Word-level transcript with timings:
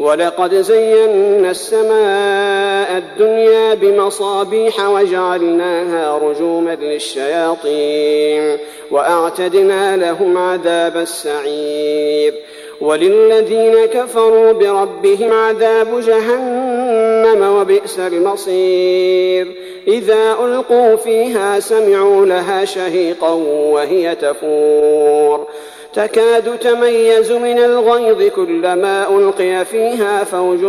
ولقد 0.00 0.54
زينا 0.54 1.50
السماء 1.50 2.98
الدنيا 2.98 3.74
بمصابيح 3.74 4.88
وجعلناها 4.88 6.18
رجوما 6.18 6.74
للشياطين 6.74 8.58
وأعتدنا 8.90 9.96
لهم 9.96 10.38
عذاب 10.38 10.96
السعير 10.96 12.34
وللذين 12.80 13.86
كفروا 13.86 14.52
بربهم 14.52 15.32
عذاب 15.32 16.00
جهنم 16.00 17.56
وبئس 17.56 17.98
المصير 17.98 19.46
إذا 19.88 20.36
ألقوا 20.44 20.96
فيها 20.96 21.60
سمعوا 21.60 22.26
لها 22.26 22.64
شهيقا 22.64 23.32
وهي 23.72 24.14
تفور 24.14 25.46
تكاد 25.94 26.58
تميز 26.58 27.32
من 27.32 27.58
الغيظ 27.58 28.22
كلما 28.22 29.06
ألقي 29.16 29.64
فيها 29.64 30.24
فوج 30.24 30.60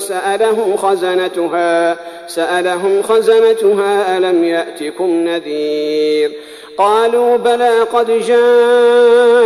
سألهم 0.00 0.76
خزنتها 0.76 1.96
سألهم 2.26 3.02
خزنتها 3.02 4.18
ألم 4.18 4.44
يأتكم 4.44 5.10
نذير؟ 5.10 6.32
قالوا 6.78 7.36
بلى 7.36 7.80
قد 7.80 8.06
جاءنا 8.06 9.45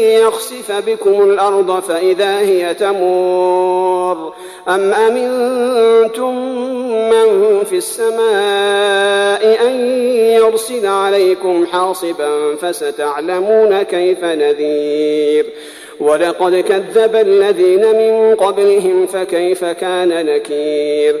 يخسف 0.00 0.72
بكم 0.86 1.22
الأرض 1.22 1.80
فإذا 1.80 2.38
هي 2.38 2.74
تمور. 2.74 4.32
أم 4.68 4.94
أمنتم 4.94 6.34
من 7.10 7.60
في 7.64 7.76
السماء 7.76 9.66
أن 9.66 9.80
يرسل 10.16 10.86
عليكم 10.86 11.66
حاصبا 11.66 12.56
فستعلمون 12.56 13.82
كيف 13.82 14.24
نذير؟ 14.24 15.46
ولقد 16.00 16.54
كذب 16.54 17.16
الذين 17.16 17.80
من 17.80 18.34
قبلهم 18.34 19.06
فكيف 19.06 19.64
كان 19.64 20.26
نكير؟ 20.26 21.20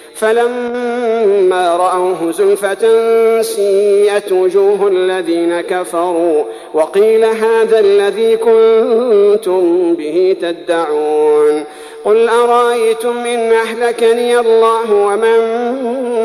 فلما 0.21 1.75
رأوه 1.75 2.31
زلفة 2.31 2.81
سيئت 3.41 4.31
وجوه 4.31 4.87
الذين 4.87 5.61
كفروا 5.61 6.43
وقيل 6.73 7.25
هذا 7.25 7.79
الذي 7.79 8.37
كنتم 8.37 9.93
به 9.93 10.35
تدعون 10.41 11.63
قل 12.05 12.29
أرأيتم 12.29 13.17
إن 13.17 13.53
أهلكني 13.53 14.39
الله 14.39 14.93
ومن 14.93 15.39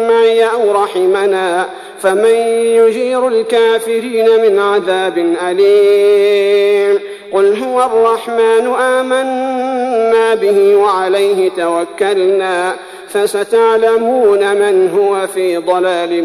معي 0.08 0.44
أو 0.44 0.72
رحمنا 0.72 1.66
فمن 1.98 2.34
يجير 2.60 3.28
الكافرين 3.28 4.26
من 4.42 4.58
عذاب 4.58 5.18
أليم 5.48 7.00
قل 7.32 7.56
هو 7.62 7.82
الرحمن 7.84 8.74
آمنا 8.80 10.34
به 10.34 10.76
وعليه 10.76 11.50
توكلنا 11.50 12.74
فستعلمون 13.08 14.54
من 14.54 14.90
هو 14.90 15.26
في 15.26 15.56
ضلال 15.56 16.24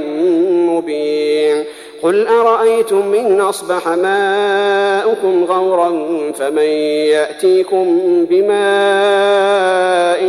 مبين. 0.67 1.63
قل 2.03 2.27
أرأيتم 2.27 3.13
إن 3.13 3.41
أصبح 3.41 3.87
ماؤكم 3.87 5.43
غورا 5.43 5.89
فمن 6.31 6.63
يأتيكم 7.13 7.85
بماء 8.29 10.23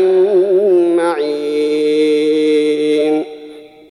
معين. 0.97 2.32